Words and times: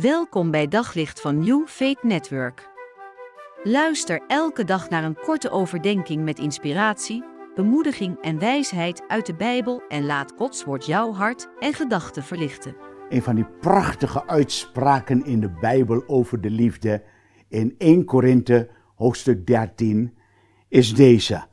Welkom 0.00 0.50
bij 0.50 0.68
Daglicht 0.68 1.20
van 1.20 1.38
New 1.38 1.66
Faith 1.66 2.02
Network. 2.02 2.68
Luister 3.62 4.22
elke 4.26 4.64
dag 4.64 4.88
naar 4.88 5.04
een 5.04 5.18
korte 5.24 5.50
overdenking 5.50 6.24
met 6.24 6.38
inspiratie, 6.38 7.24
bemoediging 7.54 8.20
en 8.20 8.38
wijsheid 8.38 9.02
uit 9.08 9.26
de 9.26 9.34
Bijbel 9.34 9.82
en 9.88 10.04
laat 10.04 10.32
Gods 10.36 10.64
woord 10.64 10.86
jouw 10.86 11.12
hart 11.12 11.48
en 11.58 11.72
gedachten 11.72 12.22
verlichten. 12.22 12.76
Een 13.08 13.22
van 13.22 13.34
die 13.34 13.46
prachtige 13.60 14.26
uitspraken 14.26 15.24
in 15.24 15.40
de 15.40 15.50
Bijbel 15.50 16.02
over 16.06 16.40
de 16.40 16.50
liefde 16.50 17.02
in 17.48 17.74
1 17.78 18.04
Korinthe 18.04 18.70
hoofdstuk 18.94 19.46
13 19.46 20.16
is 20.68 20.94
deze. 20.94 21.46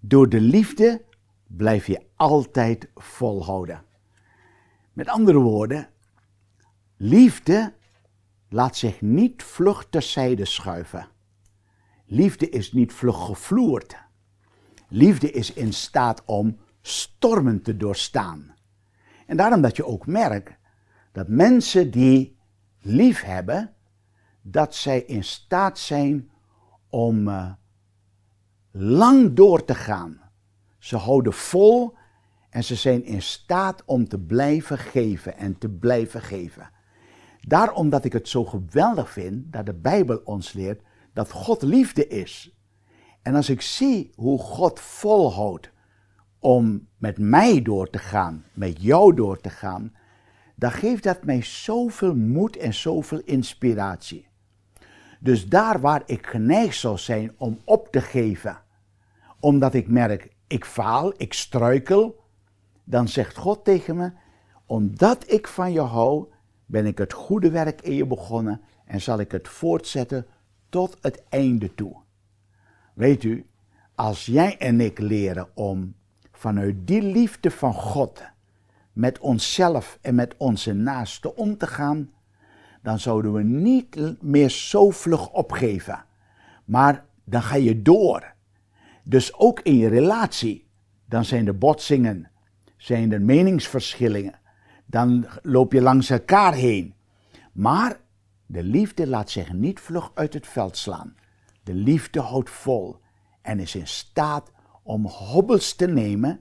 Door 0.00 0.28
de 0.28 0.40
liefde 0.40 1.04
blijf 1.46 1.86
je 1.86 2.02
altijd 2.16 2.90
volhouden. 2.94 3.84
Met 4.92 5.08
andere 5.08 5.38
woorden, 5.38 5.88
liefde 6.96 7.76
laat 8.48 8.76
zich 8.76 9.00
niet 9.00 9.42
vlug 9.42 9.86
terzijde 9.90 10.44
schuiven. 10.44 11.08
Liefde 12.04 12.48
is 12.48 12.72
niet 12.72 12.92
vlug 12.92 13.24
gevloerd. 13.24 13.96
Liefde 14.88 15.30
is 15.30 15.52
in 15.52 15.72
staat 15.72 16.24
om 16.24 16.58
stormen 16.80 17.62
te 17.62 17.76
doorstaan. 17.76 18.54
En 19.26 19.36
daarom 19.36 19.60
dat 19.60 19.76
je 19.76 19.86
ook 19.86 20.06
merkt 20.06 20.56
dat 21.12 21.28
mensen 21.28 21.90
die 21.90 22.38
lief 22.80 23.22
hebben, 23.22 23.74
dat 24.42 24.74
zij 24.74 25.00
in 25.00 25.24
staat 25.24 25.78
zijn 25.78 26.30
om 26.88 27.28
uh, 27.28 27.52
lang 28.70 29.34
door 29.34 29.64
te 29.64 29.74
gaan. 29.74 30.20
Ze 30.78 30.96
houden 30.96 31.32
vol 31.32 31.96
en 32.50 32.64
ze 32.64 32.74
zijn 32.74 33.04
in 33.04 33.22
staat 33.22 33.84
om 33.84 34.08
te 34.08 34.18
blijven 34.18 34.78
geven 34.78 35.36
en 35.36 35.58
te 35.58 35.68
blijven 35.68 36.22
geven. 36.22 36.70
Daarom 37.48 37.90
dat 37.90 38.04
ik 38.04 38.12
het 38.12 38.28
zo 38.28 38.44
geweldig 38.44 39.10
vind 39.10 39.52
dat 39.52 39.66
de 39.66 39.74
Bijbel 39.74 40.20
ons 40.24 40.52
leert 40.52 40.82
dat 41.12 41.30
God 41.30 41.62
liefde 41.62 42.06
is. 42.06 42.56
En 43.22 43.34
als 43.34 43.50
ik 43.50 43.60
zie 43.60 44.12
hoe 44.14 44.38
God 44.38 44.80
volhoudt 44.80 45.70
om 46.38 46.88
met 46.98 47.18
mij 47.18 47.62
door 47.62 47.90
te 47.90 47.98
gaan, 47.98 48.44
met 48.54 48.82
jou 48.82 49.14
door 49.14 49.40
te 49.40 49.50
gaan, 49.50 49.92
dan 50.54 50.70
geeft 50.70 51.02
dat 51.02 51.24
mij 51.24 51.42
zoveel 51.42 52.14
moed 52.14 52.56
en 52.56 52.74
zoveel 52.74 53.20
inspiratie. 53.24 54.28
Dus 55.20 55.48
daar 55.48 55.80
waar 55.80 56.02
ik 56.06 56.26
geneigd 56.26 56.78
zal 56.78 56.98
zijn 56.98 57.32
om 57.36 57.58
op 57.64 57.88
te 57.88 58.00
geven, 58.00 58.62
omdat 59.40 59.74
ik 59.74 59.88
merk, 59.88 60.36
ik 60.46 60.64
faal, 60.64 61.12
ik 61.16 61.32
struikel, 61.32 62.20
dan 62.84 63.08
zegt 63.08 63.36
God 63.36 63.64
tegen 63.64 63.96
me, 63.96 64.12
omdat 64.66 65.32
ik 65.32 65.48
van 65.48 65.72
je 65.72 65.80
hou, 65.80 66.26
ben 66.68 66.86
ik 66.86 66.98
het 66.98 67.12
goede 67.12 67.50
werk 67.50 67.80
in 67.80 67.94
je 67.94 68.06
begonnen 68.06 68.60
en 68.84 69.00
zal 69.00 69.20
ik 69.20 69.32
het 69.32 69.48
voortzetten 69.48 70.26
tot 70.68 70.96
het 71.00 71.22
einde 71.28 71.74
toe. 71.74 71.96
Weet 72.94 73.24
u, 73.24 73.46
als 73.94 74.26
jij 74.26 74.58
en 74.58 74.80
ik 74.80 74.98
leren 74.98 75.48
om 75.54 75.94
vanuit 76.32 76.76
die 76.86 77.02
liefde 77.02 77.50
van 77.50 77.74
God 77.74 78.22
met 78.92 79.18
onszelf 79.18 79.98
en 80.00 80.14
met 80.14 80.34
onze 80.36 80.72
naasten 80.72 81.36
om 81.36 81.56
te 81.56 81.66
gaan, 81.66 82.10
dan 82.82 82.98
zouden 82.98 83.32
we 83.32 83.42
niet 83.42 84.22
meer 84.22 84.50
zo 84.50 84.90
vlug 84.90 85.30
opgeven. 85.30 86.04
Maar 86.64 87.04
dan 87.24 87.42
ga 87.42 87.56
je 87.56 87.82
door. 87.82 88.34
Dus 89.04 89.34
ook 89.34 89.60
in 89.60 89.76
je 89.76 89.88
relatie, 89.88 90.66
dan 91.04 91.24
zijn 91.24 91.46
er 91.46 91.58
botsingen, 91.58 92.30
zijn 92.76 93.12
er 93.12 93.22
meningsverschillingen, 93.22 94.38
dan 94.90 95.26
loop 95.42 95.72
je 95.72 95.80
langs 95.80 96.10
elkaar 96.10 96.54
heen. 96.54 96.94
Maar 97.52 98.00
de 98.46 98.62
liefde 98.62 99.06
laat 99.06 99.30
zich 99.30 99.52
niet 99.52 99.80
vlug 99.80 100.10
uit 100.14 100.34
het 100.34 100.46
veld 100.46 100.76
slaan. 100.76 101.14
De 101.62 101.74
liefde 101.74 102.20
houdt 102.20 102.50
vol 102.50 102.96
en 103.42 103.58
is 103.58 103.74
in 103.74 103.86
staat 103.86 104.52
om 104.82 105.06
hobbels 105.06 105.74
te 105.74 105.86
nemen, 105.86 106.40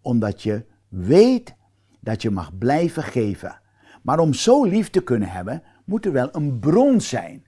omdat 0.00 0.42
je 0.42 0.64
weet 0.88 1.54
dat 2.00 2.22
je 2.22 2.30
mag 2.30 2.58
blijven 2.58 3.02
geven. 3.02 3.60
Maar 4.02 4.18
om 4.18 4.34
zo 4.34 4.64
lief 4.64 4.90
te 4.90 5.02
kunnen 5.02 5.28
hebben, 5.28 5.62
moet 5.84 6.06
er 6.06 6.12
wel 6.12 6.28
een 6.32 6.58
bron 6.58 7.00
zijn. 7.00 7.46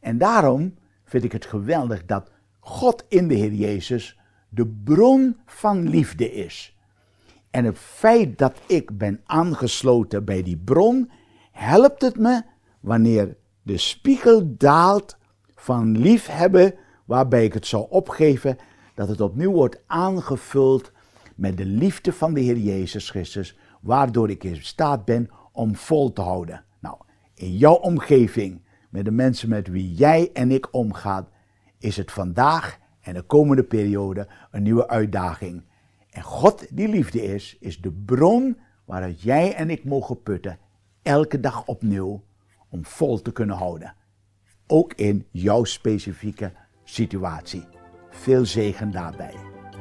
En 0.00 0.18
daarom 0.18 0.74
vind 1.04 1.24
ik 1.24 1.32
het 1.32 1.44
geweldig 1.44 2.04
dat 2.04 2.30
God 2.60 3.04
in 3.08 3.28
de 3.28 3.34
Heer 3.34 3.52
Jezus 3.52 4.18
de 4.48 4.66
bron 4.66 5.36
van 5.46 5.88
liefde 5.88 6.32
is. 6.32 6.77
En 7.50 7.64
het 7.64 7.78
feit 7.78 8.38
dat 8.38 8.60
ik 8.66 8.98
ben 8.98 9.20
aangesloten 9.24 10.24
bij 10.24 10.42
die 10.42 10.56
bron, 10.56 11.10
helpt 11.52 12.02
het 12.02 12.18
me 12.18 12.42
wanneer 12.80 13.36
de 13.62 13.78
spiegel 13.78 14.56
daalt 14.56 15.16
van 15.54 15.98
liefhebben, 15.98 16.74
waarbij 17.04 17.44
ik 17.44 17.54
het 17.54 17.66
zou 17.66 17.86
opgeven, 17.90 18.56
dat 18.94 19.08
het 19.08 19.20
opnieuw 19.20 19.52
wordt 19.52 19.80
aangevuld 19.86 20.92
met 21.36 21.56
de 21.56 21.64
liefde 21.64 22.12
van 22.12 22.34
de 22.34 22.40
Heer 22.40 22.56
Jezus 22.58 23.10
Christus, 23.10 23.58
waardoor 23.80 24.30
ik 24.30 24.44
in 24.44 24.62
staat 24.62 25.04
ben 25.04 25.30
om 25.52 25.76
vol 25.76 26.12
te 26.12 26.20
houden. 26.20 26.64
Nou, 26.80 26.96
in 27.34 27.56
jouw 27.56 27.74
omgeving, 27.74 28.62
met 28.90 29.04
de 29.04 29.10
mensen 29.10 29.48
met 29.48 29.68
wie 29.68 29.94
jij 29.94 30.30
en 30.32 30.50
ik 30.50 30.74
omgaan, 30.74 31.28
is 31.78 31.96
het 31.96 32.12
vandaag 32.12 32.78
en 33.00 33.14
de 33.14 33.22
komende 33.22 33.64
periode 33.64 34.28
een 34.50 34.62
nieuwe 34.62 34.88
uitdaging. 34.88 35.62
En 36.10 36.22
God 36.22 36.76
die 36.76 36.88
liefde 36.88 37.22
is, 37.22 37.56
is 37.60 37.80
de 37.80 37.92
bron 37.92 38.58
waaruit 38.84 39.22
jij 39.22 39.54
en 39.54 39.70
ik 39.70 39.84
mogen 39.84 40.22
putten, 40.22 40.58
elke 41.02 41.40
dag 41.40 41.66
opnieuw, 41.66 42.22
om 42.68 42.84
vol 42.84 43.22
te 43.22 43.32
kunnen 43.32 43.56
houden. 43.56 43.94
Ook 44.66 44.94
in 44.94 45.26
jouw 45.30 45.64
specifieke 45.64 46.52
situatie. 46.84 47.64
Veel 48.10 48.44
zegen 48.44 48.90
daarbij. 48.90 49.34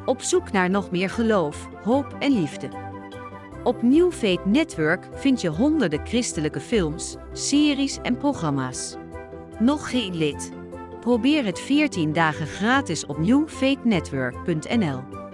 Op 0.05 0.21
zoek 0.21 0.51
naar 0.51 0.69
nog 0.69 0.91
meer 0.91 1.09
geloof, 1.09 1.69
hoop 1.83 2.15
en 2.19 2.31
liefde. 2.31 2.69
Op 3.63 3.81
New 3.81 4.11
Faith 4.11 4.45
Network 4.45 5.07
vind 5.13 5.41
je 5.41 5.49
honderden 5.49 6.05
christelijke 6.05 6.59
films, 6.59 7.15
series 7.31 7.97
en 8.01 8.17
programma's. 8.17 8.95
Nog 9.59 9.89
geen 9.89 10.15
lid? 10.15 10.51
Probeer 10.99 11.45
het 11.45 11.59
14 11.59 12.13
dagen 12.13 12.47
gratis 12.47 13.05
op 13.05 13.17
newfaithnetwork.nl. 13.17 15.26